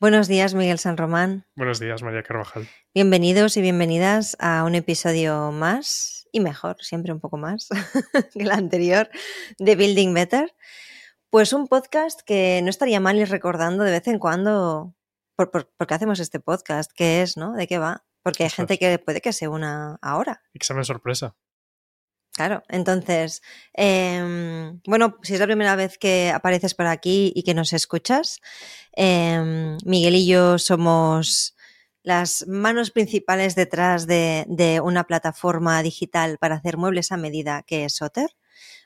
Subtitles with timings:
[0.00, 1.44] Buenos días, Miguel San Román.
[1.56, 2.68] Buenos días, María Carvajal.
[2.94, 7.66] Bienvenidos y bienvenidas a un episodio más y mejor, siempre un poco más
[8.32, 9.10] que el anterior,
[9.58, 10.54] de Building Better.
[11.30, 14.94] Pues un podcast que no estaría mal ir recordando de vez en cuando
[15.34, 15.50] por,
[15.88, 17.54] qué hacemos este podcast, qué es, ¿no?
[17.54, 18.04] ¿De qué va?
[18.22, 20.44] Porque hay gente que puede que se una ahora.
[20.54, 21.34] Examen sorpresa.
[22.38, 23.42] Claro, entonces,
[23.74, 28.38] em, bueno, si es la primera vez que apareces por aquí y que nos escuchas,
[28.92, 31.56] em, Miguel y yo somos
[32.04, 34.46] las manos principales detrás de,
[34.84, 38.30] una plataforma digital para hacer muebles a medida que es Otter,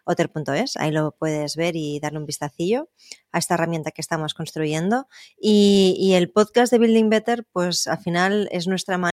[0.07, 2.89] otter.es, ahí lo puedes ver y darle un vistacillo
[3.33, 5.09] a esta herramienta que estamos construyendo.
[5.39, 9.13] Y, y el podcast de Building Better, pues al final es nuestra manera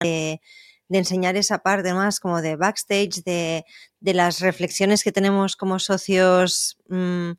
[0.00, 0.40] de
[0.88, 3.64] de enseñar esa parte más como de backstage, de,
[4.00, 7.32] de las reflexiones que tenemos como socios mmm,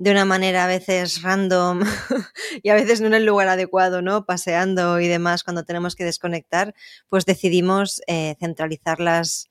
[0.00, 1.82] de una manera a veces random
[2.62, 4.24] y a veces no en el lugar adecuado, ¿no?
[4.24, 6.74] Paseando y demás cuando tenemos que desconectar,
[7.10, 9.49] pues decidimos eh, centralizarlas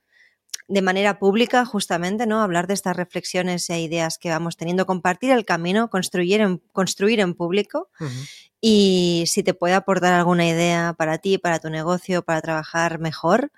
[0.68, 2.42] de manera pública, justamente, ¿no?
[2.42, 7.20] Hablar de estas reflexiones e ideas que vamos teniendo, compartir el camino, construir en, construir
[7.20, 7.90] en público.
[8.00, 8.30] Uh -huh.
[8.62, 13.52] Y si te puede aportar alguna idea para ti, para tu negocio, para trabajar mejor,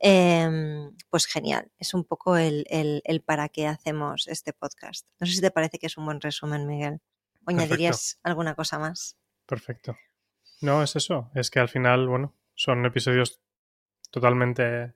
[0.00, 1.70] eh, pues genial.
[1.78, 5.06] Es un poco el, el, el, para qué hacemos este podcast.
[5.20, 7.00] No sé si te parece que es un buen resumen, Miguel.
[7.46, 9.16] ¿O añadirías alguna cosa más?
[9.46, 9.96] Perfecto.
[10.60, 11.30] No, es eso.
[11.34, 13.40] Es que al final, bueno, son episodios
[14.10, 14.94] totalmente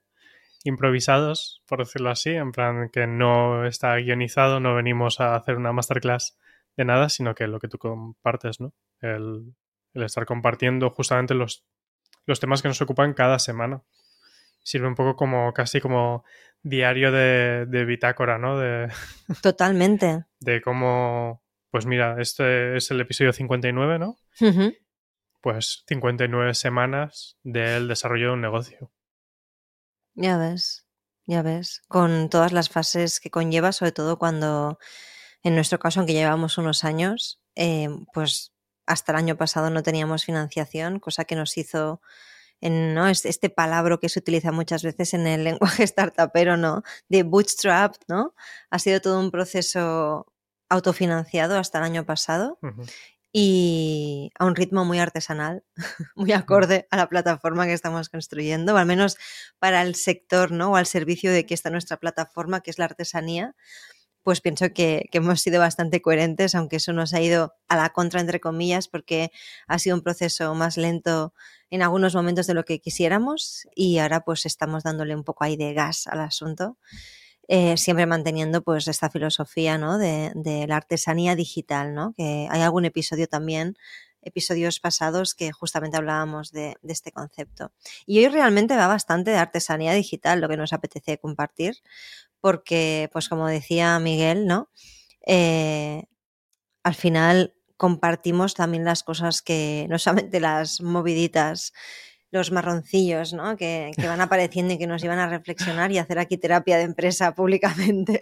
[0.64, 5.72] improvisados, por decirlo así, en plan que no está guionizado, no venimos a hacer una
[5.72, 6.38] masterclass
[6.76, 8.72] de nada, sino que lo que tú compartes, ¿no?
[9.00, 9.54] El,
[9.94, 11.64] el estar compartiendo justamente los,
[12.26, 13.82] los temas que nos ocupan cada semana.
[14.64, 16.24] Sirve un poco como casi como
[16.62, 18.58] diario de, de bitácora, ¿no?
[18.58, 18.88] De,
[19.42, 20.24] Totalmente.
[20.40, 24.16] De cómo, pues mira, este es el episodio 59, ¿no?
[24.40, 24.78] Uh -huh.
[25.40, 28.92] Pues 59 semanas del desarrollo de un negocio.
[30.14, 30.86] Ya ves,
[31.26, 34.78] ya ves, con todas las fases que conlleva, sobre todo cuando,
[35.42, 38.52] en nuestro caso, aunque llevamos unos años, eh, pues
[38.86, 42.00] hasta el año pasado no teníamos financiación, cosa que nos hizo
[42.60, 43.08] en ¿no?
[43.08, 46.82] este, palabra que se utiliza muchas veces en el lenguaje startupero, ¿no?
[47.08, 48.34] De bootstrap, ¿no?
[48.70, 50.26] Ha sido todo un proceso
[50.68, 52.58] autofinanciado hasta el año pasado.
[53.32, 55.64] Y a un ritmo muy artesanal,
[56.16, 59.16] muy acorde a la plataforma que estamos construyendo, o al menos
[59.58, 60.72] para el sector, ¿no?
[60.72, 63.54] O al servicio de que está nuestra plataforma, que es la artesanía,
[64.22, 67.90] pues pienso que, que, hemos sido bastante coherentes, aunque eso nos ha ido a la
[67.90, 69.32] contra, entre comillas, porque
[69.66, 71.34] ha sido un proceso más lento
[71.70, 75.56] en algunos momentos de lo que quisiéramos y ahora pues estamos dándole un poco ahí
[75.56, 76.76] de gas al asunto
[77.48, 79.98] eh, siempre manteniendo pues esta filosofía ¿no?
[79.98, 82.14] de, la artesanía digital, ¿no?
[82.16, 83.76] que hay algún episodio también,
[84.22, 87.72] episodios pasados que justamente hablábamos de, de, este concepto.
[88.06, 91.82] Y hoy realmente va bastante de artesanía digital, lo que nos apetece compartir,
[92.40, 94.68] porque pues como decía Miguel, ¿no?
[95.26, 96.04] Eh,
[96.82, 101.72] al final compartimos también las cosas que, no solamente las moviditas
[102.32, 103.56] los marroncillos, ¿no?
[103.56, 106.84] Que, que, van apareciendo y que nos llevan a reflexionar y hacer aquí terapia de
[106.84, 108.18] empresa públicamente.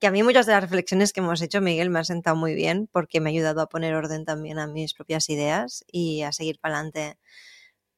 [0.00, 2.54] que a mí muchas de las reflexiones que hemos hecho, Miguel, me han sentado muy
[2.54, 6.32] bien porque me ha ayudado a poner orden también a mis propias ideas y a
[6.32, 7.18] seguir para adelante,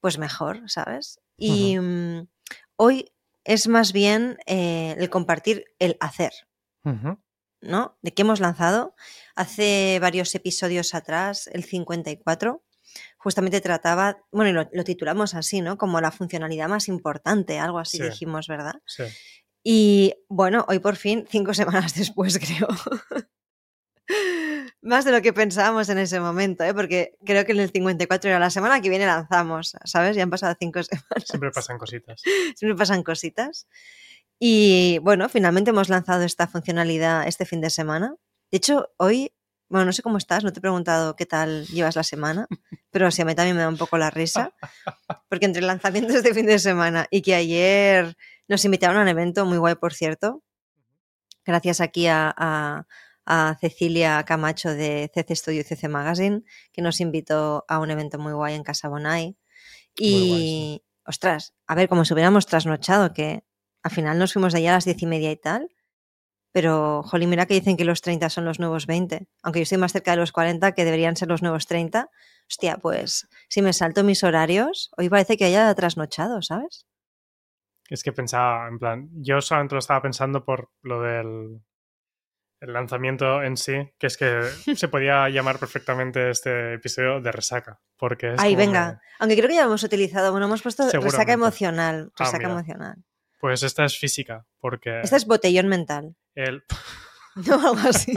[0.01, 1.21] pues mejor, ¿sabes?
[1.37, 2.19] Y uh -huh.
[2.21, 2.27] um,
[2.75, 3.11] hoy
[3.45, 6.33] es más bien eh, el compartir el hacer,
[6.83, 7.19] uh -huh.
[7.61, 7.97] ¿no?
[8.01, 8.93] De qué hemos lanzado.
[9.35, 12.61] Hace varios episodios atrás, el 54,
[13.17, 15.77] justamente trataba, bueno, y lo, lo, titulamos así, ¿no?
[15.77, 18.03] Como la funcionalidad más importante, algo así sí.
[18.03, 18.75] dijimos, ¿verdad?
[18.85, 19.03] Sí.
[19.69, 22.67] Y bueno, hoy por fin, cinco semanas después, creo.
[24.81, 26.73] Más de lo que pensábamos en ese momento, ¿eh?
[26.73, 30.15] porque creo que en el 54 era la semana que viene lanzamos, ¿sabes?
[30.15, 31.25] Ya han pasado cinco semanas.
[31.25, 32.21] Siempre pasan cositas.
[32.55, 33.67] Siempre pasan cositas.
[34.39, 38.15] Y bueno, finalmente hemos lanzado esta funcionalidad este fin de semana.
[38.49, 39.33] De hecho, hoy
[39.69, 42.47] bueno, no sé cómo estás, no te he preguntado qué tal llevas la semana,
[42.97, 44.51] pero sí, a mí también me da un poco la risa,
[45.29, 48.17] porque entre el lanzamiento de fin de semana y que ayer
[48.47, 50.41] nos invitaron a un evento muy guay, por cierto,
[51.45, 52.87] gracias aquí a, a,
[53.27, 56.41] a Cecilia Camacho de CC Studio y CC Magazine,
[56.73, 59.37] que nos invitó a un evento muy guay en Casa Bonai.
[59.95, 60.83] Y, guay, sí.
[61.05, 63.43] ostras, a ver, como si hubiéramos trasnochado, que
[63.83, 65.69] al final nos fuimos de allá a las diez y media y tal,
[66.51, 69.27] pero, jolín, mira que dicen que los 30 son los nuevos 20.
[69.43, 72.09] Aunque yo estoy más cerca de los 40, que deberían ser los nuevos 30.
[72.49, 76.85] Hostia, pues si me salto mis horarios, hoy parece que haya trasnochado, ¿sabes?
[77.89, 81.61] Es que pensaba, en plan, yo solamente lo estaba pensando por lo del
[82.59, 84.41] el lanzamiento en sí, que es que
[84.75, 89.01] se podía llamar perfectamente este episodio de resaca, porque es como venga.
[89.19, 92.11] Aunque creo que ya hemos utilizado, bueno, hemos puesto resaca emocional.
[92.17, 93.03] Ah, Resaca emocional.
[93.39, 96.15] Pues esta es física, porque Este es botellón mental.
[96.35, 96.63] el...
[97.47, 98.13] No, algo así.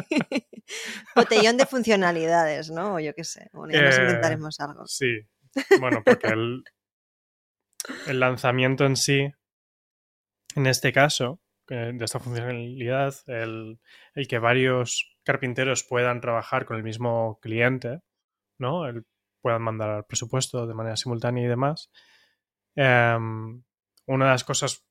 [1.14, 2.94] botellón de funcionalidades, ¿no?
[2.94, 3.48] O yo qué sé.
[3.52, 4.86] Bueno, ya nos Eh, inventaremos algo.
[4.86, 5.20] Sí,
[5.80, 6.64] bueno, porque el,
[8.06, 9.32] el lanzamiento en sí,
[10.56, 13.80] en este caso, eh, de esta funcionalidad, el,
[14.14, 18.00] el que varios carpinteros puedan trabajar con el mismo cliente,
[18.58, 18.86] ¿no?
[18.86, 19.04] El,
[19.42, 21.90] puedan mandar presupuesto de manera simultánea y demás.
[22.76, 23.62] em,
[24.06, 24.84] una de las cosas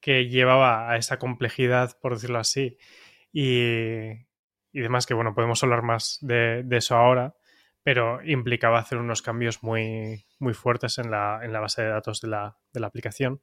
[0.00, 2.78] que llevaba a esa complejidad, por decirlo así,
[3.32, 4.10] y,
[4.72, 7.34] y demás, que bueno, podemos hablar más de, de eso ahora,
[7.82, 12.20] pero implicaba hacer unos cambios muy, muy fuertes en la, en la base de datos
[12.20, 13.40] de la, de la aplicación.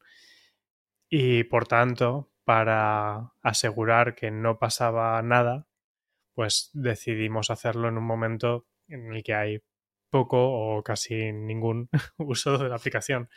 [1.09, 5.67] Y por tanto, para asegurar que no pasaba nada,
[6.33, 9.61] pues decidimos hacerlo en un momento en el que hay
[10.09, 13.29] poco o casi ningún uso de la aplicación,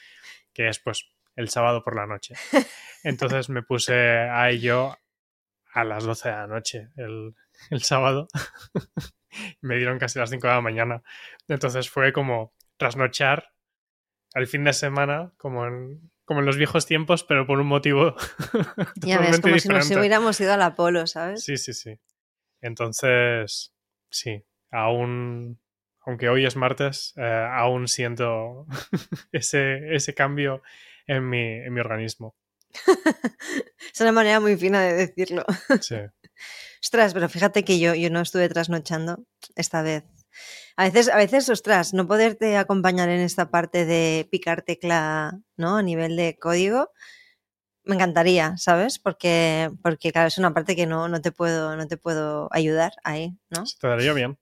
[0.53, 1.11] que es pues
[1.41, 2.35] el sábado por la noche.
[3.03, 4.97] Entonces me puse a ello
[5.73, 7.35] a las 12 de la noche el,
[7.71, 8.29] el sábado.
[9.61, 11.03] me dieron casi las 5 de la mañana.
[11.49, 13.53] Entonces fue como trasnochar
[14.35, 18.15] al fin de semana, como en, como en los viejos tiempos, pero por un motivo
[18.97, 19.99] Ya ves, como si nos diferente.
[19.99, 21.43] hubiéramos ido al Apolo, ¿sabes?
[21.43, 21.99] Sí, sí, sí.
[22.61, 23.75] Entonces,
[24.11, 25.61] sí, aún,
[26.03, 28.67] aunque hoy es martes, eh, aún siento
[29.33, 30.63] ese, ese cambio
[31.07, 32.35] en mi, en mi organismo.
[33.93, 35.45] Es una manera muy fina de decirlo.
[35.81, 35.97] Sí.
[36.83, 39.25] Ostras, pero fíjate que yo, yo no estuve trasnochando
[39.57, 40.05] esta vez.
[40.77, 45.77] A veces, a veces, ostras, no poderte acompañar en esta parte de picar tecla, ¿no?
[45.77, 46.91] A nivel de código,
[47.85, 48.99] me encantaría, ¿sabes?
[48.99, 52.93] Porque, porque claro, es una parte que no, no te puedo, no te puedo ayudar
[53.05, 53.67] ahí, ¿no?
[53.67, 54.39] Se te daría bien.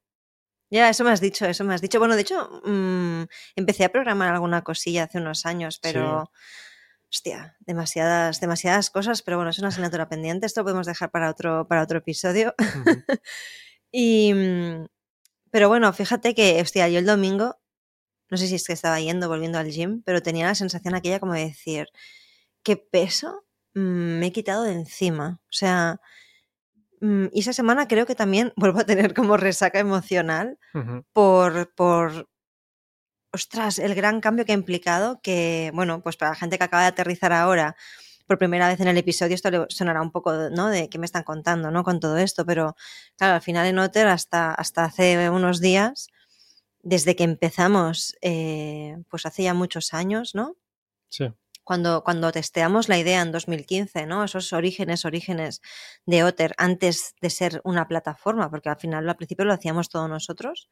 [0.71, 1.99] Ya, eso me has dicho, eso me has dicho.
[1.99, 3.23] Bueno, de hecho, mm,
[3.57, 6.31] empecé a programar alguna cosilla hace unos años, pero
[7.11, 10.47] hostia, demasiadas, demasiadas cosas, pero bueno, es una asignatura pendiente.
[10.47, 12.55] Esto lo podemos dejar para otro, para otro episodio.
[13.91, 14.87] Y, mm,
[15.51, 17.59] pero bueno, fíjate que, hostia, yo el domingo,
[18.31, 21.21] no sé si es que estaba yendo, volviendo al gym, pero tenía la sensación aquella
[21.21, 21.89] como de decir,
[22.63, 23.45] ¿qué peso
[23.75, 25.41] mm, me he quitado de encima?
[25.45, 26.01] O sea,
[27.01, 30.59] y esa semana creo que también vuelvo a tener como resaca emocional
[31.13, 32.29] por, por,
[33.33, 36.83] ostras, el gran cambio que ha implicado que, bueno, pues para la gente que acaba
[36.83, 37.77] de aterrizar ahora
[38.27, 40.69] por primera vez en el episodio, esto le sonará un poco, ¿no?
[40.69, 41.83] De qué me están contando, ¿no?
[41.83, 42.77] Con todo esto, pero
[43.17, 46.09] claro, al final en Otter, hasta, hasta hace unos días,
[46.83, 50.57] desde que empezamos, eh, pues hace ya muchos años, ¿no?
[51.09, 51.33] Sí.
[51.69, 54.25] Cuando, cuando testeamos la idea en 2015, ¿no?
[54.25, 55.61] Esos orígenes, orígenes
[56.07, 60.09] de Otter antes de ser una plataforma, porque al final al principio lo hacíamos todos
[60.09, 60.71] nosotros,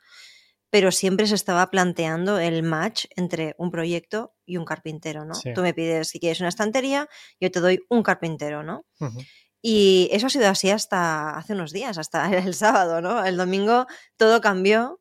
[0.70, 5.34] pero siempre se estaba planteando el match entre un proyecto y un carpintero, ¿no?
[5.34, 5.52] Sí.
[5.52, 8.86] Tú me pides si quieres una estantería, yo te doy un carpintero, ¿no?
[8.98, 9.20] Ujú.
[9.60, 13.22] Y eso ha sido así hasta hace unos días, hasta el sábado, ¿no?
[13.22, 14.98] El domingo todo cambió.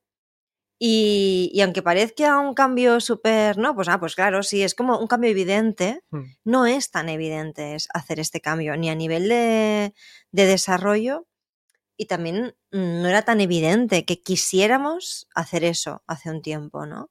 [0.87, 3.73] Y, y aunque parezca un cambio súper, ¿no?
[3.73, 6.23] Pues, ah, pues claro, sí, es como un cambio evidente, Mm.
[6.43, 9.95] no es tan evidente hacer este cambio, ni a nivel de,
[10.31, 11.25] de desarrollo,
[11.97, 17.09] y también mm, no era tan evidente que quisiéramos hacer eso hace un tiempo, ¿no?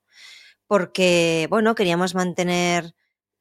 [0.68, 2.94] Porque, bueno, queríamos mantener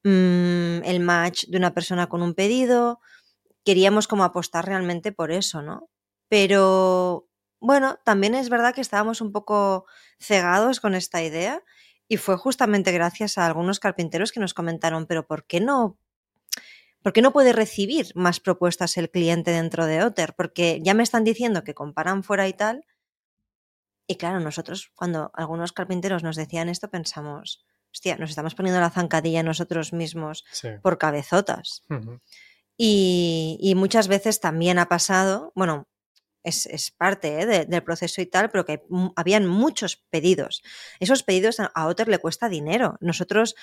[0.03, 3.01] mm, el match de una persona con un pedido,
[3.65, 5.89] queríamos como apostar realmente por eso, ¿no?
[6.29, 7.27] Pero,
[7.63, 9.85] bueno, también es verdad que estábamos un poco
[10.19, 11.63] cegados con esta idea
[12.09, 15.97] y fue justamente gracias a algunos carpinteros que nos comentaron, pero ¿por qué no?
[17.01, 20.33] ¿Por qué no puede recibir más propuestas el cliente dentro de Otter?
[20.37, 22.85] Porque ya me están diciendo que comparan fuera y tal.
[24.07, 28.89] Y claro, nosotros, cuando algunos carpinteros nos decían esto, pensamos, hostia, nos estamos poniendo la
[28.89, 30.67] zancadilla nosotros mismos Sí.
[30.81, 31.83] por cabezotas.
[32.77, 35.87] Y, y muchas veces también ha pasado, bueno,
[36.43, 37.45] es, es parte ¿eh?
[37.45, 38.83] de- del proceso y tal, pero que
[39.15, 40.61] habían muchos pedidos.
[40.99, 42.97] Esos pedidos a- a Otter le cuesta dinero.
[43.01, 43.55] Nosotros,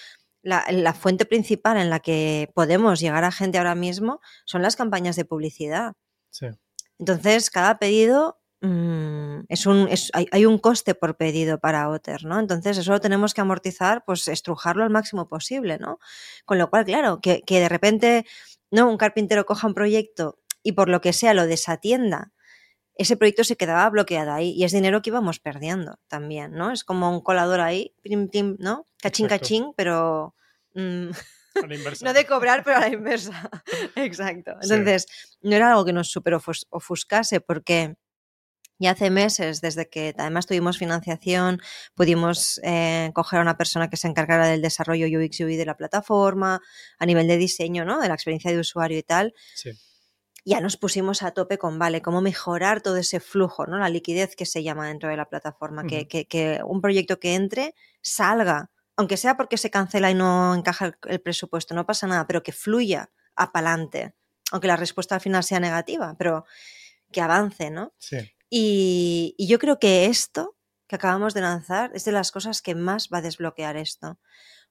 [0.42, 4.76] la, la fuente principal en la que podemos llegar a gente ahora mismo son las
[4.76, 5.92] campañas de publicidad.
[6.30, 6.46] Sí.
[6.98, 12.24] Entonces, cada pedido mm, es un, es- hay, hay un coste por pedido para Otter,
[12.24, 12.38] ¿no?
[12.38, 15.98] Entonces, eso lo tenemos que amortizar, pues estrujarlo al máximo posible, ¿no?
[16.44, 18.26] Con lo cual, claro, que, que de repente,
[18.70, 18.90] ¿no?
[18.90, 22.32] Un carpintero coja un proyecto y por lo que sea lo desatienda,
[23.02, 26.70] ese proyecto se quedaba bloqueado ahí y es dinero que íbamos perdiendo también, ¿no?
[26.70, 28.86] Es como un colador ahí, pim, pim, ¿no?
[29.00, 29.42] Cachín, Exacto.
[29.42, 30.34] cachín, pero
[30.74, 31.10] mm.
[32.02, 33.50] No de cobrar, pero a la inversa.
[33.96, 34.52] Exacto.
[34.62, 35.06] Entonces,
[35.42, 37.96] no era algo que nos super ofus- ofuscase porque
[38.78, 41.60] ya hace meses, desde que además tuvimos financiación,
[41.94, 45.76] pudimos eh, coger a una persona que se encargara del desarrollo UX UI de la
[45.76, 46.60] plataforma,
[46.98, 48.00] a nivel de diseño, ¿no?
[48.00, 49.34] De la experiencia de usuario y tal.
[49.54, 49.72] Sí.
[50.44, 53.78] Ya nos pusimos a tope con, vale, cómo mejorar todo ese flujo, ¿no?
[53.78, 55.84] La liquidez que se llama dentro de la plataforma.
[55.86, 60.54] que, que- que un proyecto que entre salga, aunque sea porque se cancela y no
[60.54, 64.14] encaja el, el presupuesto, no pasa nada, pero que fluya a pa'lante.
[64.52, 66.44] Aunque la respuesta al final sea negativa, pero
[67.12, 67.92] que avance, ¿no?
[67.98, 68.16] Sí.
[68.48, 70.56] Y, y yo creo que esto
[70.88, 74.18] que acabamos de lanzar es de las cosas que más va a desbloquear esto.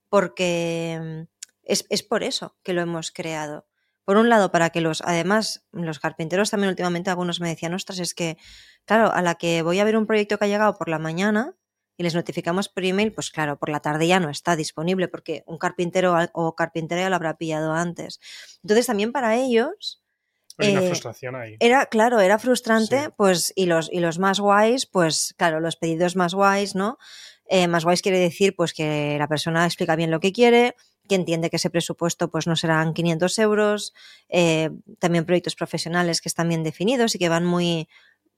[0.09, 1.27] Porque mm,
[1.63, 3.67] es, es por eso que lo hemos creado.
[4.09, 7.99] Por un lado, para que los, además, los carpinteros también últimamente algunos me decían, ostras,
[7.99, 8.39] es que,
[8.85, 11.53] claro, a la que voy a ver un proyecto que ha llegado por la mañana
[11.95, 15.43] y les notificamos por email, pues claro, por la tarde ya no está disponible porque
[15.45, 18.19] un carpintero o carpintera ya lo habrá pillado antes.
[18.63, 20.01] Entonces, tambiuna para ellos,
[20.57, 21.55] Hay una Eh, frustración ahí.
[21.59, 23.09] era, claro, era frustrante, Sí.
[23.15, 26.97] pues, y los, y los más guays, pues, claro, los pedidos más guays, ¿no?
[27.45, 30.75] Eh, más guays quiere decir, pues, que la persona explica bien lo que quiere,
[31.09, 33.93] que entiende que ese presupuesto, pues, no serán 500 euros,
[34.29, 37.89] eh, también proyectos profesionales que están bien definidos y que van muy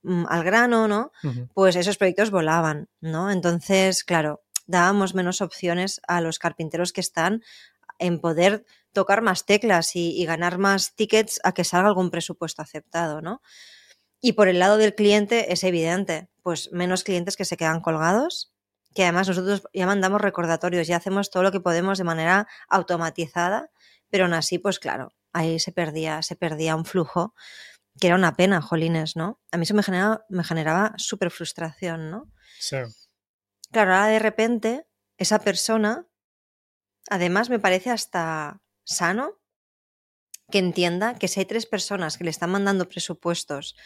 [0.02, 1.12] mm, al grano, ¿no?
[1.54, 3.30] Pues esos proyectos volaban, ¿no?
[3.30, 7.42] Entonces, claro, dábamos menos opciones a los carpinteros que están
[8.00, 12.62] en poder tocar más teclas y, y ganar más tickets a que salga algún presupuesto
[12.62, 13.42] aceptado, ¿no?
[14.20, 18.51] Y por el lado del cliente es evidente, pues menos clientes que se quedan colgados,
[18.94, 23.70] que además nosotros ya mandamos recordatorios, ya hacemos todo lo que podemos de manera automatizada,
[24.10, 27.34] pero aún así, pues claro, ahí se perdía, se perdía un flujo
[28.00, 29.40] que era una pena, jolines, ¿no?
[29.50, 32.30] A mí eso me generaba, me generaba súper frustración, ¿no?
[32.58, 32.76] Sí.
[33.70, 34.86] Claro, ahora de repente
[35.18, 36.06] esa persona,
[37.10, 39.40] además me parece hasta sano
[40.50, 43.76] que entienda que si hay tres personas que le están mandando presupuestos,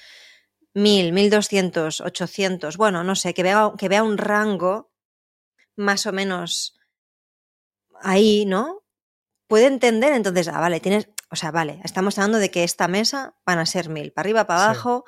[0.74, 4.92] mil, mil doscientos, ochocientos, bueno, no sé, que vea, que vea un rango
[5.76, 6.78] más o menos
[8.02, 8.82] ahí, ¿no?
[9.48, 13.36] Puede entender entonces, ah, vale, tienes, o sea, vale, estamos hablando de que esta mesa
[13.46, 14.64] van a ser mil, para arriba, para Sí.
[14.66, 15.04] abajo,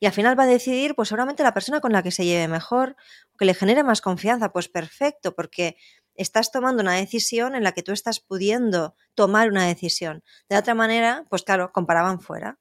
[0.00, 2.48] y al final va a decidir, pues seguramente la persona con la que se lleve
[2.48, 2.96] mejor,
[3.38, 5.76] que le genere más confianza, pues perfecto, porque
[6.14, 10.22] estás tomando una decisión en la que tú estás pudiendo tomar una decisión.
[10.48, 12.58] De otra manera, pues claro, comparaban fuera.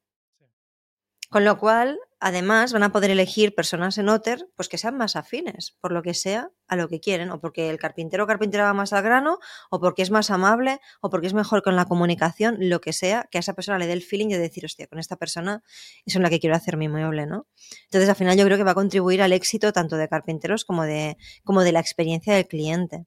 [1.29, 5.15] Con lo cual, además, van a poder elegir personas en Otter pues que sean más
[5.15, 8.65] afines, por lo que sea, a lo que quieren, o porque el carpintero o carpintera
[8.65, 11.85] va más al grano, o porque es más amable, o porque es mejor con la
[11.85, 14.87] comunicación, lo que sea, que a esa persona le dé el feeling de decir, hostia,
[14.87, 15.63] con esta persona
[16.05, 17.47] es en la que quiero hacer mi mueble, ¿no?
[17.85, 20.83] Entonces, al final yo creo que va a contribuir al éxito tanto de carpinteros como
[20.83, 23.05] de, como de la experiencia del cliente.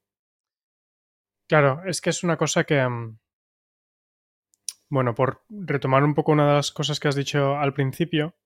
[1.48, 2.80] Claro, es que es una cosa que.
[2.88, 3.18] mm,
[4.88, 8.36] Bueno, por retomar un poco una de las cosas que has dicho al principio,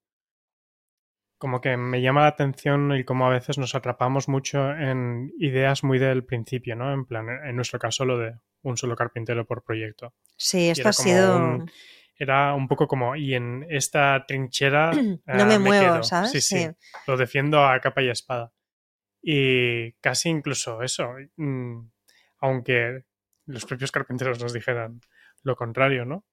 [1.37, 5.83] como que me llama la atención el cómo a veces nos atrapamos mucho en ideas
[5.83, 6.93] muy del principio, ¿no?
[6.93, 10.13] En plan, en nuestro caso, lo de un solo carpintero por proyecto.
[10.37, 11.37] Sí, esto ha sido...
[11.37, 11.71] un-
[12.17, 14.91] Era un poco como, y en esta trinchera.
[14.93, 16.03] no ah, me muevo, quedo.
[16.03, 16.31] ¿sabes?
[16.31, 16.67] Sí, sí,
[17.07, 18.53] Lo defiendo a capa y espada.
[19.21, 21.79] Y casi incluso eso, mm,
[22.39, 23.03] aunque
[23.47, 25.01] los propios carpinteros nos dijeran
[25.43, 26.25] lo contrario, ¿no?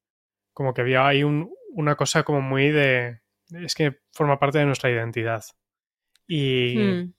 [0.53, 3.21] Como que había ahí un- una cosa como muy de...
[3.55, 5.45] Es que forma parte de nuestra identidad.
[6.27, 7.15] Y, Mm,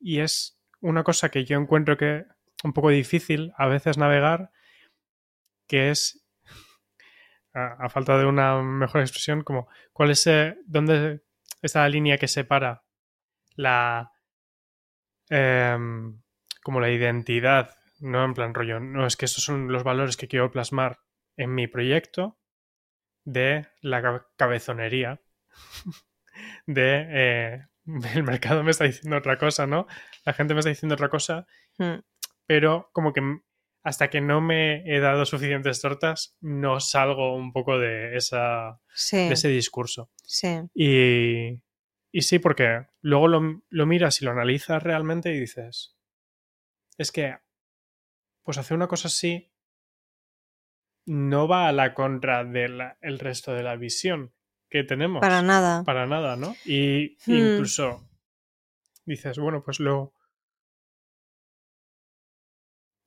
[0.00, 2.24] y es una cosa que yo encuentro que
[2.64, 4.50] un poco difícil a veces navegar,
[5.66, 6.24] que es,
[7.52, 11.22] a, a falta de una mejor expresión, como cuál es, eh, dónde
[11.62, 12.84] está la línea que separa
[13.56, 14.12] la,
[15.28, 16.20] em,
[16.62, 20.28] como la identidad, no en plan rollo, no es que estos son los valores que
[20.28, 21.00] quiero plasmar
[21.36, 22.38] en mi proyecto,
[23.28, 25.20] de la ca- cabezonería,
[26.66, 27.66] de eh,
[28.14, 29.86] el mercado me está diciendo otra cosa, ¿no?
[30.24, 31.46] La gente me está diciendo otra cosa,
[31.78, 31.98] mm.
[32.46, 33.20] pero como que
[33.82, 39.16] hasta que no me he dado suficientes tortas, no salgo un poco de, esa, Sí,
[39.16, 40.10] de ese discurso.
[40.24, 40.60] sí.
[40.74, 41.62] Y,
[42.10, 45.96] y sí, porque luego lo, lo miras y lo analizas realmente y dices,
[46.98, 47.36] es que,
[48.42, 49.50] pues hacer una cosa así
[51.08, 54.32] no va a la contra del el resto de la visión
[54.70, 55.20] que tenemos.
[55.20, 55.82] Para nada.
[55.84, 56.54] Para nada, ¿no?
[56.64, 57.34] Y Hmm.
[57.34, 58.08] incluso
[59.06, 60.12] dices, bueno, pues lo...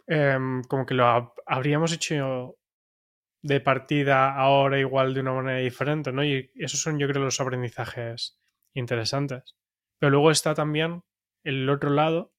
[0.08, 2.58] em, como que lo hab- habríamos hecho
[3.44, 6.24] de partida ahora igual de una manera diferente, ¿no?
[6.24, 8.40] Y esos son yo creo los aprendizajes
[8.74, 9.56] interesantes.
[10.00, 11.04] Pero luego está también
[11.44, 12.34] el otro lado,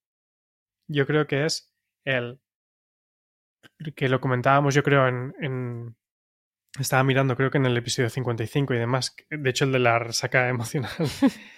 [0.88, 2.41] yo creo que es el
[3.97, 5.97] que lo comentábamos yo creo en,
[6.78, 9.99] Estaba mirando, creo que en el episodio 55 y demás, de hecho el de la
[9.99, 10.90] resaca emocional,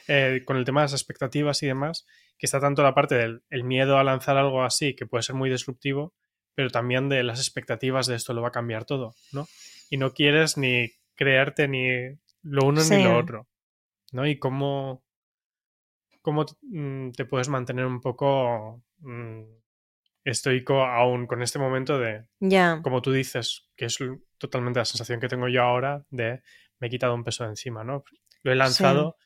[0.09, 2.05] eh, con el tema de las expectativas y demás,
[2.37, 5.37] que está tanto la parte del el miedo a lanzar algo así, que puede ser
[5.37, 6.15] muy disruptivo,
[6.55, 9.47] pero también de las expectativas de esto lo va a cambiar todo, ¿no?
[9.89, 11.87] Y no quieres ni creerte ni
[12.43, 13.47] lo uno ni lo otro,
[14.11, 14.27] ¿no?
[14.27, 15.05] Y cómo,
[16.23, 19.43] cómo mm, te puedes mantener un poco mm,
[20.25, 22.26] estoico aún con este momento de,
[22.83, 23.99] como tú dices, que es
[24.38, 26.43] totalmente la sensación que tengo yo ahora de
[26.81, 28.04] me he quitado un peso de encima, ¿no?
[28.43, 29.16] Lo he lanzado,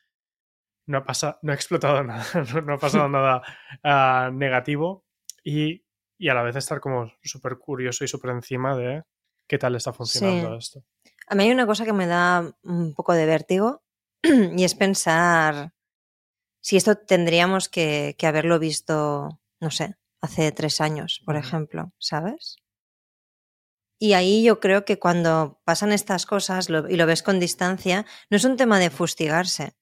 [0.85, 2.25] no, ha pasado, no ha explotado nada,
[2.65, 3.41] no, ha pasado nada
[3.83, 5.05] ah, negativo
[5.43, 5.83] y,
[6.29, 9.03] a la vez estar como súper curioso y súper encima de
[9.47, 10.83] qué tal está funcionando esto.
[11.27, 13.83] A mí hay una cosa que me da un poco de vértigo
[14.23, 15.73] y es pensar
[16.61, 22.57] si esto tendríamos que, que haberlo visto, no sé, hace tres años, por ejemplo, ¿sabes?
[23.99, 28.37] Y ahí yo creo que cuando pasan estas cosas y lo ves con distancia, no
[28.37, 29.75] es un tema de fustigarse,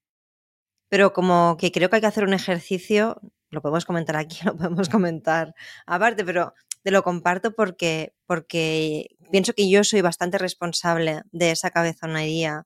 [0.90, 4.58] pero como que creo que hay que hacer un ejercicio, lo podemos comentar aquí, lo
[4.58, 5.54] podemos comentar
[5.86, 6.54] aparte, pero
[6.84, 12.66] te lo comparto porque, porque pienso que yo soy bastante responsable de esa cabezonería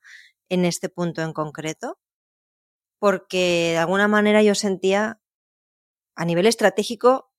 [0.49, 1.97] en este punto en concreto,
[2.99, 5.19] porque de alguna manera yo sentía
[6.15, 7.30] a nivel estratégico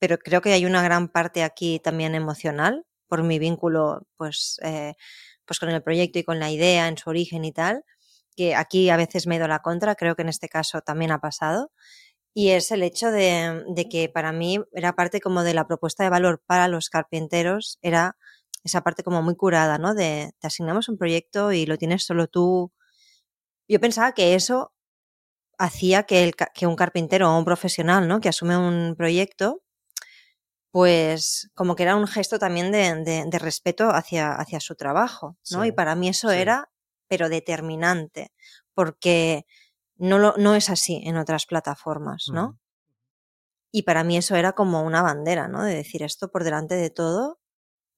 [0.00, 4.94] pero creo que hay una gran parte aquí también emocional por mi vínculo pues, eh,
[5.46, 7.84] pues con el proyecto y con la idea en su origen y tal,
[8.36, 11.12] que aquí a veces me he ido la contra, creo que en este caso también
[11.12, 11.70] ha pasado,
[12.34, 16.04] y es el hecho de, de que para mí era parte como de la propuesta
[16.04, 18.16] de valor para los carpinteros, era
[18.64, 19.94] esa parte como muy curada, ¿no?
[19.94, 22.72] De te asignamos un proyecto y lo tienes solo tú.
[23.68, 24.72] Yo pensaba que eso
[25.58, 28.20] hacía que, el, que un carpintero o un profesional, ¿no?
[28.20, 29.62] Que asume un proyecto,
[30.70, 35.64] pues como que era un gesto también de, de, respeto hacia, hacia, su trabajo, ¿no?
[35.64, 36.70] y para mí eso era,
[37.08, 38.32] pero determinante,
[38.74, 39.46] porque
[39.96, 42.58] no, lo, no es así en otras plataformas, ¿no?
[43.72, 45.62] Y para mí eso era como una bandera, ¿no?
[45.62, 47.40] De decir esto por delante de todo,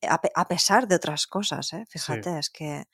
[0.02, 1.84] a, pesar de otras cosas, ¿eh?
[1.88, 2.84] Fíjate, es que...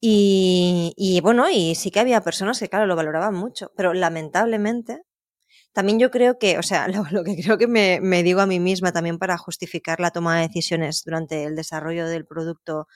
[0.00, 5.02] Y, y bueno, y sí que había personas que, claro, lo valoraban mucho, pero lamentablemente
[5.74, 8.92] también yo creo que, o sea, lo, que creo que me, digo a mí misma
[8.92, 12.86] también para justificar la toma de decisiones durante el desarrollo del producto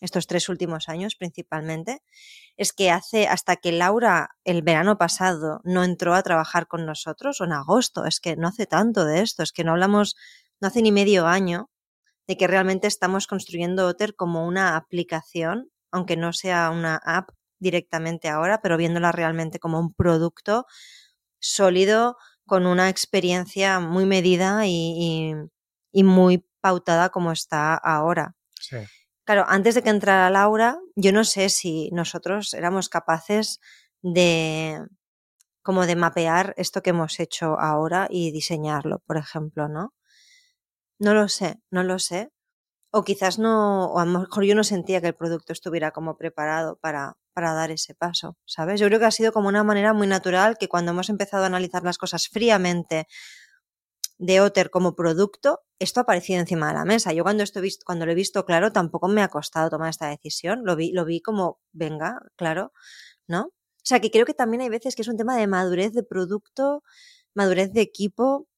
[0.00, 2.02] estos tres últimos años principalmente,
[2.56, 7.40] es que hace hasta que Laura el verano pasado no entró a trabajar con nosotros,
[7.40, 10.14] o en agosto, es que no hace tanto de esto, es que no hablamos,
[10.60, 11.68] no hace ni medio año
[12.28, 18.28] de que realmente estamos construyendo Otter como una aplicación, aunque no sea una app directamente
[18.28, 20.66] ahora, pero viéndola realmente como un producto
[21.40, 25.34] sólido, con una experiencia muy medida y,
[25.92, 28.34] muy pautada como está ahora.
[29.24, 33.60] Claro, antes de que entrara Laura, yo no sé si nosotros éramos capaces
[34.00, 34.80] de
[35.62, 39.92] como de mapear esto que hemos hecho ahora y diseñarlo, por ejemplo, ¿no?
[40.98, 42.30] No lo sé, no lo sé.
[42.90, 46.16] O quizás no, o a lo mejor yo no sentía que el producto estuviera como
[46.16, 48.80] preparado para, para dar ese paso, ¿sabes?
[48.80, 51.46] Yo creo que ha sido como una manera muy natural que cuando hemos empezado a
[51.46, 53.06] analizar las cosas fríamente
[54.18, 57.12] de Otter como producto, esto ha aparecido encima de la mesa.
[57.12, 60.62] Yo cuando, esto cuando lo he visto claro, tampoco me ha costado tomar esta decisión.
[60.64, 62.72] Lo vi, lo vi como, venga, claro,
[63.28, 63.42] ¿no?
[63.42, 66.02] O sea, que creo que también hay veces que es un tema de madurez de
[66.02, 66.82] producto,
[67.34, 68.48] madurez de equipo,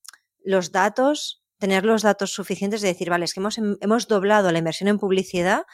[0.42, 4.58] los datos, tener los datos suficientes de decir, vale, es que hemos, hemos doblado la
[4.58, 5.64] inversión en publicidad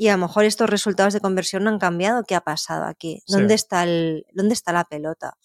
[0.00, 2.24] y a lo mejor estos resultados de conversión no han cambiado.
[2.24, 3.22] ¿Qué ha pasado aquí?
[3.26, 5.36] ¿Dónde, está, el, dónde está la pelota?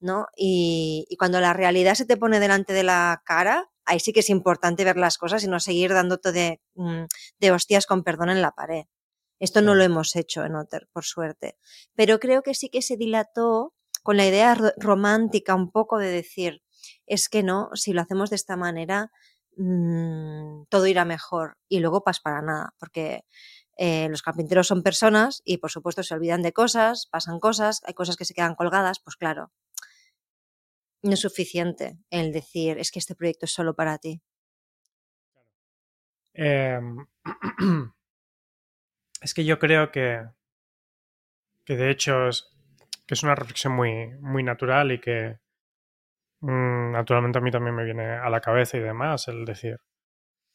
[0.00, 0.26] ¿No?
[0.34, 4.30] Y, cuando la realidad se te pone delante de la cara, ahí sí que es
[4.30, 7.02] importante ver las cosas y no seguir dándote de, mm,
[7.40, 8.84] de hostias con perdón en la pared.
[9.38, 11.58] Esto no lo hemos hecho en Otter, por suerte.
[11.94, 16.62] Pero creo que sí que se dilató con la idea romántica un poco de decir,
[17.04, 19.10] es que no, si lo hacemos de esta manera,
[19.58, 21.58] mmm, todo irá mejor.
[21.68, 23.24] Y luego pas para nada, porque
[23.80, 27.94] eh, los carpinteros son personas y por supuesto se olvidan de cosas, pasan cosas, hay
[27.94, 29.52] cosas que se quedan colgadas, pues claro,
[31.02, 34.20] no es suficiente el decir es que este proyecto es solo para ti.
[36.34, 37.06] Em,
[39.22, 40.26] es que yo creo que,
[41.64, 42.48] que de hecho es,
[43.06, 45.38] que es una reflexión muy, muy natural y que
[46.40, 49.78] mm, naturalmente a mí también me viene a la cabeza y demás el decir,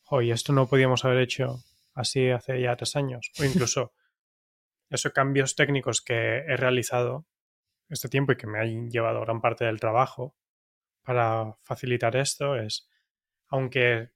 [0.10, 3.94] oye, esto no podíamos haber hecho así hace ya tres años, o incluso
[4.90, 7.26] esos cambios técnicos que he realizado
[7.90, 10.36] este tiempo y que me han llevado gran parte del trabajo
[11.04, 12.90] para facilitar esto es,
[13.48, 14.12] aunque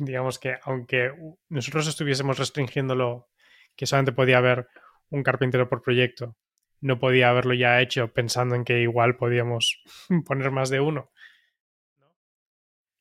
[0.00, 1.12] digamos que aunque
[1.48, 3.28] nosotros estuviésemos restringiéndolo,
[3.76, 4.68] que solamente podía haber
[5.10, 6.36] un carpintero por proyecto,
[6.80, 9.82] no podía haberlo ya hecho pensando en que igual podíamos
[10.26, 11.10] poner más de uno.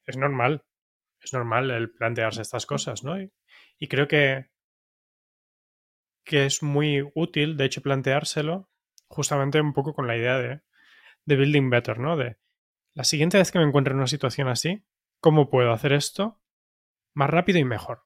[0.06, 0.64] Es normal,
[1.22, 3.20] es normal el plantearse estas cosas, ¿no?
[3.20, 3.32] Y,
[3.80, 4.50] y creo que,
[6.24, 8.70] que es muy útil, de hecho, planteárselo
[9.08, 10.62] justamente un poco con la idea de,
[11.26, 12.18] de building better, ¿no?
[12.18, 12.38] De
[12.94, 14.84] la siguiente vez que me encuentre en una situación así,
[15.20, 16.42] ¿cómo puedo hacer esto
[17.14, 18.04] más rápido y mejor?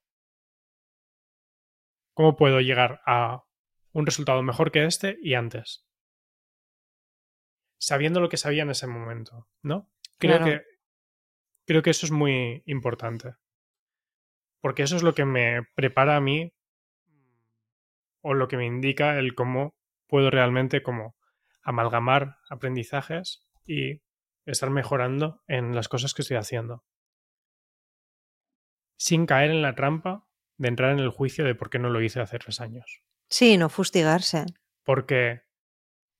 [2.13, 3.43] ¿Cómo puedo llegar a
[3.93, 5.88] un resultado mejor que este y antes?
[7.79, 9.89] Sabiendo lo que sabía en ese momento, ¿no?
[10.19, 10.45] Creo Claro.
[10.45, 10.65] que
[11.65, 13.36] creo que eso es muy importante.
[14.62, 16.54] Porque eso es lo que me prepara a mí
[18.21, 19.76] o lo que me indica el cómo
[20.08, 21.15] puedo realmente como
[21.63, 24.02] amalgamar aprendizajes y
[24.45, 26.84] estar mejorando en las cosas que estoy haciendo.
[28.97, 32.02] Sin caer en la trampa de entrar en el juicio de por qué no lo
[32.02, 33.04] hice hace tres años.
[33.30, 34.45] Sí, no fustigarse.
[34.84, 35.41] Porque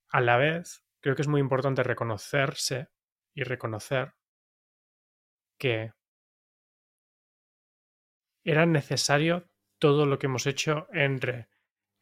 [0.08, 2.88] a la vez creo que es muy importante reconocerse
[3.34, 4.14] y reconocer
[5.58, 5.92] que
[8.44, 11.48] era necesario todo lo que hemos hecho entre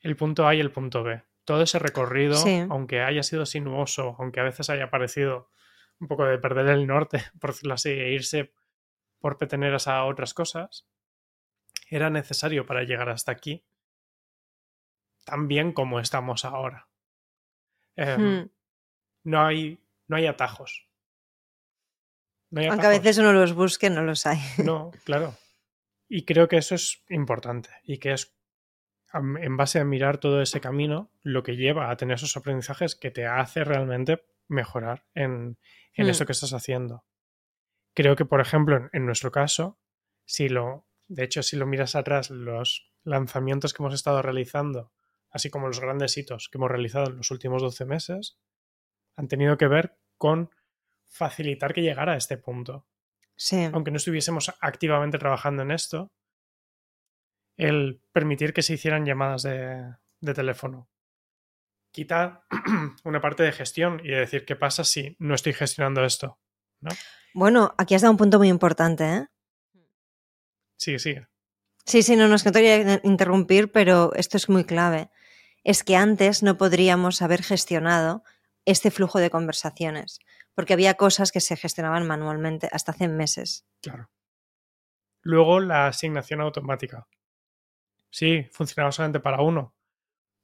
[0.00, 1.22] el punto A y el punto B.
[1.44, 2.64] Todo ese recorrido, Sí.
[2.70, 5.50] aunque haya sido sinuoso, aunque a veces haya parecido
[5.98, 8.52] un poco de perder el norte, por decirlo así, e irse
[9.18, 10.86] por peteneras a otras cosas,
[11.88, 13.64] era necesario para llegar hasta aquí,
[15.24, 16.88] tan bien como estamos ahora.
[17.96, 18.50] Em, Hmm.
[19.24, 20.86] no, hay, no hay atajos.
[22.50, 23.04] No hay Aunque a atajos.
[23.04, 24.38] veces uno los busque, no los hay.
[24.64, 25.34] No, claro.
[26.12, 28.36] Y creo que eso es importante y que es
[29.14, 33.12] en base a mirar todo ese camino lo que lleva a tener esos aprendizajes que
[33.12, 35.56] te hace realmente mejorar en,
[35.94, 36.10] en Mm.
[36.10, 37.04] eso que estás haciendo.
[37.94, 39.78] Creo que, por ejemplo, en, en nuestro caso,
[40.24, 44.92] si lo, de hecho, si lo miras atrás, los lanzamientos que hemos estado realizando,
[45.30, 48.40] así como los grandes hitos que hemos realizado en los últimos 12 meses,
[49.14, 50.50] han tenido que ver con
[51.06, 52.88] facilitar que llegara a este punto
[53.40, 53.70] Sí.
[53.72, 56.12] aunque no estuviésemos activamente trabajando en esto,
[57.56, 60.90] el permitir que se hicieran llamadas de, de teléfono.
[61.90, 62.44] Quita
[63.02, 66.38] una parte de gestión y de decir qué pasa si no estoy gestionando esto.
[67.32, 69.26] Bueno, aquí has dado un punto muy importante, ¿eh?
[70.76, 71.26] Sigue, sigue.
[71.86, 74.64] Sí, sí, no, no es que no te voy a interrumpir, pero esto es muy
[74.64, 75.08] clave.
[75.64, 78.22] Es que antes no podríamos haber gestionado
[78.66, 80.20] este flujo de conversaciones,
[80.54, 83.66] porque había cosas que se gestionaban manualmente hasta hace meses.
[83.82, 84.10] Claro.
[85.22, 87.06] Luego la asignación automática.
[88.10, 89.74] Sí, funcionaba solamente para uno.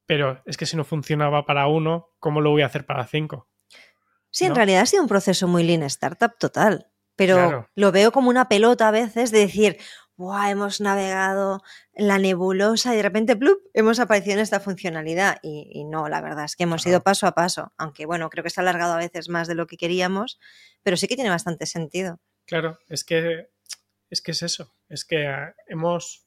[0.05, 3.49] Pero es que si no funcionaba para uno, ¿cómo lo voy a hacer para cinco?
[4.29, 7.69] Sí, en realidad ha sido un proceso muy lean startup total, pero Claro.
[7.75, 9.77] lo veo como una pelota a veces de decir,
[10.17, 10.49] ¡buah!
[10.51, 11.61] Hemos navegado
[11.95, 13.59] la nebulosa y de repente, ¡plup!
[13.73, 15.37] Hemos aparecido en esta funcionalidad.
[15.41, 18.43] Y, y no, la verdad es que hemos ido paso a paso, aunque bueno, creo
[18.43, 20.39] que se ha alargado a veces más de lo que queríamos,
[20.83, 22.19] pero sí que tiene bastante sentido.
[22.45, 23.47] Claro, es que
[24.09, 24.73] es que es eso.
[24.89, 26.25] Es que eh, hemos.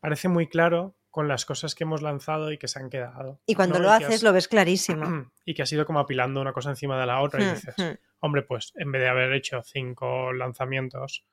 [0.00, 3.40] Parece muy claro con las cosas que hemos lanzado y que se han quedado.
[3.46, 3.84] Y cuando ¿no?
[3.84, 5.30] lo Y haces, has- lo ves clarísimo.
[5.46, 7.74] Y que ha sido como apilando una cosa encima de la otra y Hmm, dices,
[7.78, 7.98] hmm.
[8.20, 11.24] hombre, pues en vez de haber hecho cinco lanzamientos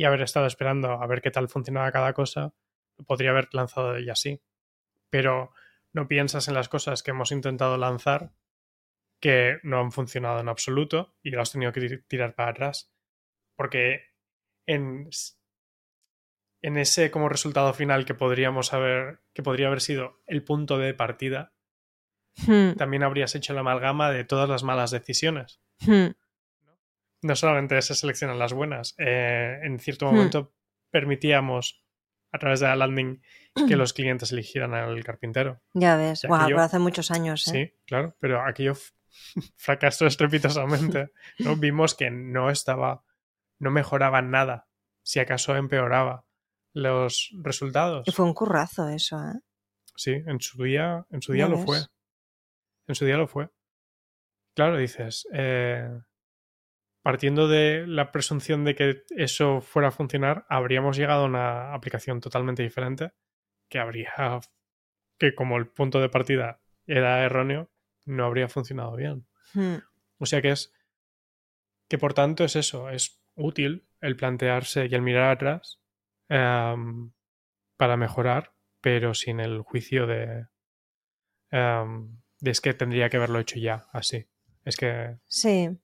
[0.00, 2.54] y haber estado esperando a ver qué tal funcionaba cada cosa,
[3.06, 4.40] podría haber lanzado ya así.
[5.10, 5.52] Pero
[5.92, 8.32] no piensas en las cosas que hemos intentado lanzar
[9.20, 12.94] que no han funcionado en absoluto y lo has tenido que tir- tirar para atrás.
[13.58, 14.06] Porque
[14.66, 15.10] en,
[16.62, 20.94] en ese como resultado final que podríamos haber, que podría haber sido el punto de
[20.94, 21.52] partida,
[22.46, 25.60] Hmm, también habrías hecho la amalgama de todas las malas decisiones.
[25.80, 26.12] hmm.
[27.22, 30.14] No solamente se seleccionan las buenas, eh, en cierto Hmm.
[30.14, 30.54] momento
[30.90, 31.84] permitíamos
[32.32, 33.20] a través de la landing
[33.68, 35.60] que los clientes eligieran al carpintero.
[35.74, 37.46] Ya ves, pero hace muchos años.
[37.48, 37.50] ¿eh?
[37.50, 38.74] Sí, claro, pero aquello
[39.56, 41.10] fracasó estrepitosamente.
[41.40, 41.56] ¿no?
[41.56, 43.04] Vimos que no estaba,
[43.58, 44.68] no mejoraba nada,
[45.02, 46.24] si acaso empeoraba
[46.72, 48.06] los resultados.
[48.06, 49.40] Y fue un currazo eso, ¿eh?
[49.96, 51.64] Sí, en su día, en su día lo ves.
[51.66, 51.78] fue.
[52.86, 53.50] En su día lo fue.
[54.54, 55.88] Claro, dices, eh,
[57.02, 62.20] partiendo de la presunción de que eso fuera a funcionar, habríamos llegado a una aplicación
[62.20, 63.12] totalmente diferente
[63.68, 64.12] que habría,
[65.18, 67.70] que como el punto de partida era erróneo,
[68.04, 69.26] no habría funcionado bien.
[69.54, 69.76] Hmm.
[70.18, 70.72] O sea que es,
[71.88, 75.80] que por tanto es eso, es útil el plantearse y el mirar atrás
[76.28, 77.12] em,
[77.76, 80.46] para mejorar, pero sin el juicio de,
[81.50, 84.26] em, de es que tendría que haberlo hecho ya, así.
[84.64, 85.78] Es que, Sí.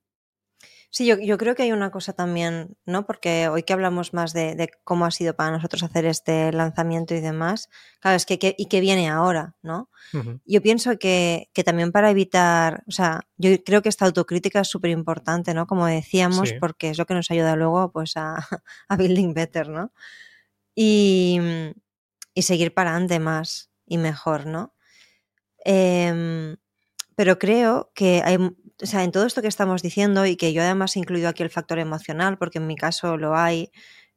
[0.90, 3.06] Sí, yo, yo, creo que hay una cosa también, ¿no?
[3.06, 7.14] Porque hoy que hablamos más de, de, cómo ha sido para nosotros hacer este lanzamiento
[7.14, 7.68] y demás,
[8.00, 9.90] claro, es que, que y qué viene ahora, ¿no?
[10.12, 10.40] Uh -huh.
[10.46, 14.68] Yo pienso que, que, también para evitar, o sea, yo creo que esta autocrítica es
[14.68, 15.66] súper importante, ¿no?
[15.66, 16.54] Como decíamos, sí.
[16.60, 18.36] porque es lo que nos ayuda luego, pues, a,
[18.88, 19.92] a Building Better, ¿no?
[20.74, 21.40] Y,
[22.34, 24.74] y seguir para adelante más y mejor, ¿no?
[25.64, 26.56] Eh,
[27.16, 28.52] pero creo que hay, o
[28.86, 31.50] sea, en todo esto que estamos diciendo y que yo además he incluido aquí el
[31.50, 33.72] factor emocional, porque en mi caso lo hay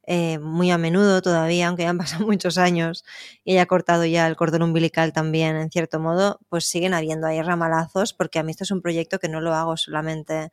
[0.08, 3.06] eh, muy a menudo todavía, aunque ya han pasado muchos años
[3.46, 7.42] y haya cortado ya el cordón umbilical también, en cierto modo, pues siguen habiendo ahí
[7.42, 10.52] ramalazos, porque a mí esto es un proyecto que no lo hago solamente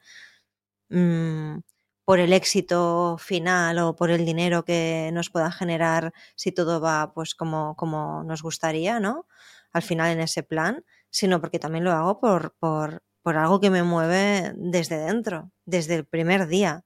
[0.91, 1.59] mmm,
[2.05, 7.13] por el éxito final o por el dinero que nos pueda generar si todo va
[7.15, 9.27] pues como, como nos gustaría, ¿no?
[9.73, 10.85] Al final en ese plan,
[11.17, 15.95] sino porque también lo hago por, por, por algo que me mueve desde dentro, desde
[15.95, 16.85] el primer día.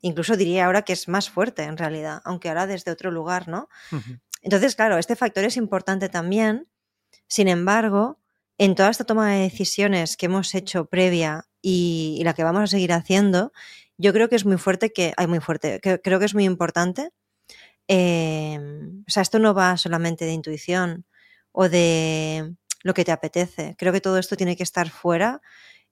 [0.00, 3.68] Incluso diría ahora que es más fuerte en realidad, aunque ahora desde otro lugar, ¿no?
[3.90, 4.20] Uh -huh.
[4.42, 6.68] Entonces, claro, este factor es importante también.
[7.26, 8.20] Sin embargo,
[8.56, 12.62] en toda esta toma de decisiones que hemos hecho previa y, y la que vamos
[12.62, 13.50] a seguir haciendo,
[13.98, 16.44] yo creo que es muy fuerte que, hay muy fuerte, que, creo que es muy
[16.44, 17.10] importante.
[17.88, 18.60] Eh,
[19.08, 21.04] o sea, esto no va solamente de intuición
[21.50, 23.74] o de lo que te apetece.
[23.76, 25.40] Creo que todo esto tiene que estar fuera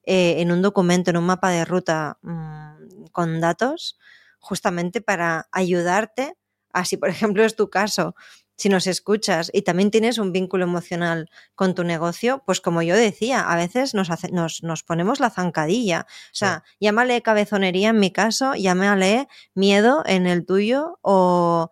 [0.05, 3.99] eh, en un documento, en un mapa de ruta mmm, con datos,
[4.39, 6.37] justamente para ayudarte,
[6.71, 8.15] así por ejemplo es tu caso,
[8.55, 12.95] si nos escuchas y también tienes un vínculo emocional con tu negocio, pues como yo
[12.95, 16.05] decía, a veces nos, hace, nos, nos ponemos la zancadilla.
[16.07, 16.77] O sea, sí.
[16.81, 21.71] llámale cabezonería en mi caso, llámale miedo en el tuyo o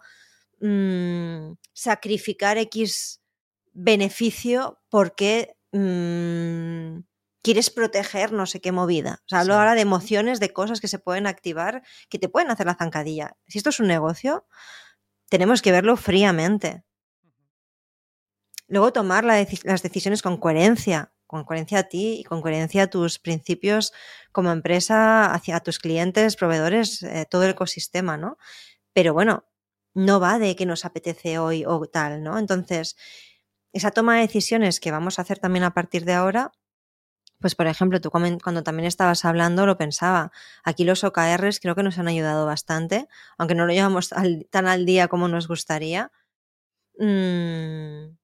[0.60, 3.21] mmm, sacrificar X
[3.74, 7.00] beneficio porque mmm,
[7.42, 9.22] quieres proteger no sé qué movida.
[9.26, 9.60] O sea, hablo sí.
[9.60, 13.38] ahora de emociones, de cosas que se pueden activar, que te pueden hacer la zancadilla.
[13.48, 14.46] Si esto es un negocio,
[15.30, 16.84] tenemos que verlo fríamente.
[18.68, 22.88] Luego tomar la las decisiones con coherencia, con coherencia a ti y con coherencia a
[22.88, 23.92] tus principios
[24.32, 28.38] como empresa, hacia tus clientes, proveedores, eh, todo el ecosistema, ¿no?
[28.94, 29.46] Pero bueno,
[29.94, 32.38] no va de que nos apetece hoy o tal, ¿no?
[32.38, 32.96] Entonces,
[33.74, 36.52] esa toma de decisiones que vamos a hacer también a partir de ahora,
[37.40, 40.32] pues por ejemplo, tú cuando también estabas hablando lo pensaba.
[40.64, 43.08] Aquí los OKRs creo que nos han ayudado bastante,
[43.38, 44.10] aunque no lo llevamos
[44.52, 46.12] tan al día como nos gustaría.
[47.00, 48.16] Mm,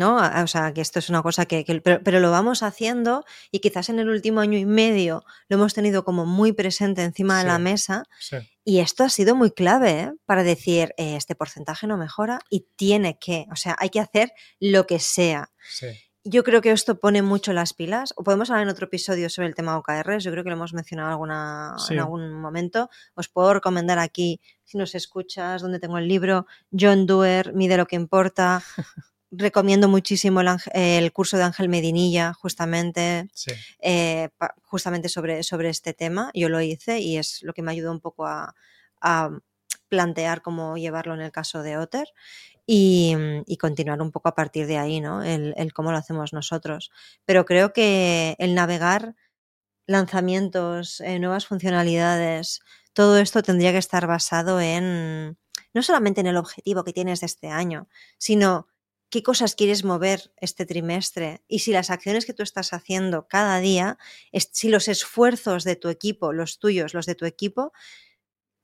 [0.00, 0.16] ¿No?
[0.16, 3.58] O sea, que esto es una cosa que, que pero, pero, lo vamos haciendo y
[3.58, 7.44] quizás en el último año y medio lo hemos tenido como muy presente encima sí,
[7.44, 8.38] de la mesa sí.
[8.64, 10.12] y esto ha sido muy clave ¿eh?
[10.24, 14.32] para decir, eh, este porcentaje no mejora y tiene que, o sea, hay que hacer
[14.58, 15.50] lo que sea.
[15.68, 15.88] Sí
[16.24, 18.12] yo creo que esto pone mucho las pilas.
[18.16, 20.22] O podemos hablar en otro episodio sobre el tema OKRs.
[20.22, 21.94] Yo creo que lo hemos mencionado alguna, sí.
[21.94, 22.90] en algún momento.
[23.14, 26.46] Os puedo recomendar aquí, si nos escuchas, donde tengo el libro,
[26.78, 28.62] John Doer, Mide lo que importa.
[29.32, 33.52] Recomiendo muchísimo el, el, curso de Ángel Medinilla, justamente, sí.
[33.80, 34.28] eh,
[34.62, 36.30] justamente sobre, sobre este tema.
[36.34, 38.54] Yo lo hice y es lo que me ayudó un poco a,
[39.00, 39.30] a
[39.88, 42.08] plantear cómo llevarlo en el caso de Otter
[42.66, 43.14] y,
[43.46, 45.22] y, continuar un poco a partir de ahí, ¿no?
[45.22, 46.90] El, el, cómo lo hacemos nosotros.
[47.24, 49.16] Pero creo que el navegar
[49.86, 52.60] lanzamientos, eh, nuevas funcionalidades,
[52.92, 55.36] todo esto tendría que estar basado en
[55.74, 57.88] no solamente en el objetivo que tienes de este año,
[58.18, 58.68] sino
[59.10, 63.58] qué cosas quieres mover este trimestre y si las acciones que tú estás haciendo cada
[63.58, 63.98] día,
[64.32, 67.72] si los esfuerzos de tu equipo, los tuyos, los de tu equipo,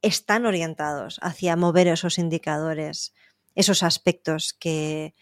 [0.02, 3.12] están orientados hacia mover esos indicadores
[3.56, 5.14] esos aspectos que,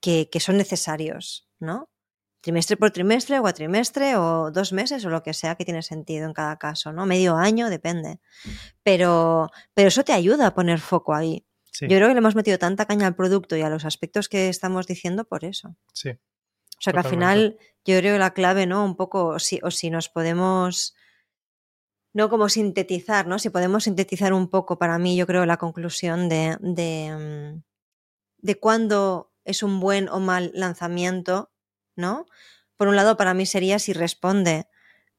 [0.00, 1.90] que, son necesarios, ¿no?
[2.40, 5.82] Trimestre por trimestre, o a trimestre, o dos meses, o lo que sea que tiene
[5.82, 7.04] sentido en cada caso, ¿no?
[7.04, 8.20] Medio año, depende.
[8.82, 11.44] Pero, pero eso te ayuda a poner foco ahí.
[11.70, 11.86] Sí.
[11.88, 14.48] Yo creo que le hemos metido tanta caña al producto y a los aspectos que
[14.48, 15.76] estamos diciendo por eso.
[15.92, 16.10] Sí.
[16.10, 16.92] O sea Totalmente.
[16.92, 18.84] que al final yo creo que la clave, ¿no?
[18.84, 20.94] Un poco, o si, o si nos podemos
[22.12, 23.38] no como sintetizar, ¿no?
[23.38, 27.62] Si podemos sintetizar un poco para mí, yo creo, la conclusión de, de, mm,
[28.38, 31.52] de cuándo es un buen o mal lanzamiento,
[31.96, 32.26] ¿no?
[32.76, 34.66] Por un lado, para mí sería si responde,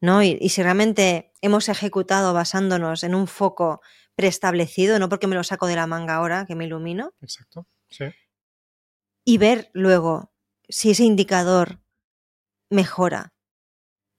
[0.02, 0.24] ¿no?
[0.24, 3.82] Y, y, si realmente hemos ejecutado basándonos en un foco
[4.16, 7.14] preestablecido, no porque me lo saco de la manga ahora, que me ilumino.
[7.22, 8.06] Exacto, sí.
[9.26, 10.32] Y ver luego
[10.68, 11.82] si ese indicador
[12.70, 13.34] mejora,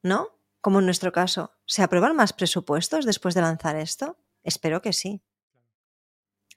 [0.02, 0.38] ¿no?
[0.60, 1.52] Como en nuestro caso.
[1.66, 4.18] ¿Se aprueban más presupuestos después de lanzar esto?
[4.44, 5.22] Espero que sí.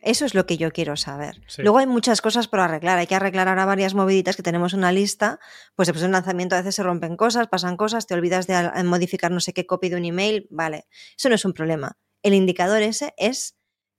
[0.06, 1.42] Eso es lo que yo quiero saber.
[1.48, 1.62] Sí.
[1.64, 2.98] Luego hay muchas cosas por arreglar.
[3.00, 5.40] Hay que arreglar ahora varias moviditas que tenemos una lista.
[5.76, 8.54] Pues después de un lanzamiento a veces se rompen cosas, pasan cosas, te olvidas de
[8.54, 10.48] al- modificar no sé qué copy de un email.
[10.52, 10.86] Vale,
[11.18, 11.98] eso no es un problema.
[12.24, 13.58] El indicador ese es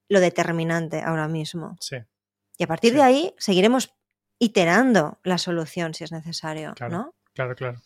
[0.09, 1.77] lo determinante ahora mismo.
[1.81, 1.97] Sí,
[2.59, 2.97] Y a partir Sí.
[2.97, 3.93] de ahí seguiremos
[4.39, 6.93] iterando la solución si es necesario, Claro.
[6.97, 7.15] ¿no?
[7.35, 7.83] claro, claro.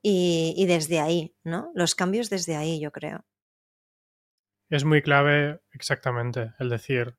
[0.00, 1.72] Y, y desde ahí, ¿no?
[1.74, 3.24] Los cambios desde ahí, yo creo.
[4.70, 7.16] Es muy clave exactamente el decir,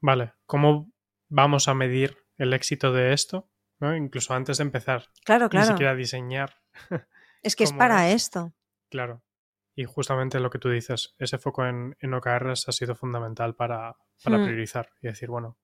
[0.00, 0.90] vale, ¿cómo
[1.28, 3.48] vamos a medir el éxito de esto?
[3.78, 3.94] ¿No?
[3.96, 5.66] Incluso antes de empezar, Claro, ni claro.
[5.66, 6.56] siquiera diseñar.
[7.42, 8.24] Es que es para es.
[8.24, 8.54] esto.
[8.90, 9.22] Claro.
[9.76, 13.96] Y justamente lo que tú dices, ese foco en, en OKRs ha sido fundamental para,
[14.24, 14.44] para Hmm.
[14.44, 15.56] priorizar y decir, bueno,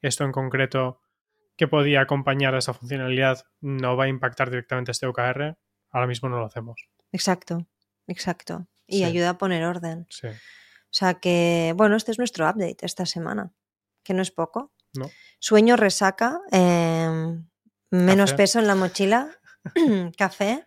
[0.00, 1.00] esto en concreto
[1.56, 5.56] que podía acompañar a esa funcionalidad no va a impactar directamente este OKR,
[5.90, 6.88] ahora mismo no lo hacemos.
[7.10, 7.66] Exacto,
[8.06, 8.66] exacto.
[8.86, 9.04] Y Sí.
[9.04, 10.06] ayuda a poner orden.
[10.10, 10.32] Sí, O
[10.96, 13.52] sea que, bueno, este es nuestro update esta semana,
[14.04, 14.72] que no es poco.
[14.94, 15.10] ¿no?
[15.40, 17.08] Sueño, resaca, eh,
[17.90, 18.36] menos Café.
[18.42, 19.36] peso en la mochila,
[20.18, 20.66] café,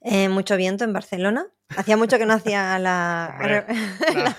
[0.00, 1.46] eh, mucho viento en Barcelona.
[1.76, 3.64] Hacía mucho que no hacía la, Hombre,
[4.14, 4.36] la-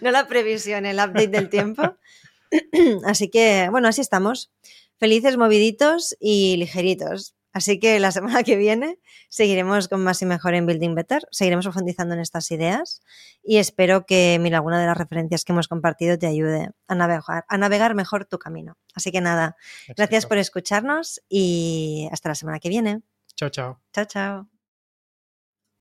[0.00, 1.96] no la previsión, el update del tiempo.
[3.04, 4.50] Así que, bueno, así estamos.
[4.98, 7.34] Felices, moviditos y ligeritos.
[7.56, 8.98] Así que la semana que viene
[9.30, 13.00] seguiremos con más y mejor en Building Better, seguiremos profundizando en estas ideas
[13.42, 17.46] y espero que mira, alguna de las referencias que hemos compartido te ayude a navegar,
[17.48, 18.76] a navegar mejor tu camino.
[18.94, 19.56] Así que nada,
[19.96, 23.00] gracias por escucharnos y hasta la semana que viene.
[23.36, 23.80] Chao, chao.
[23.90, 24.55] Chao, chao.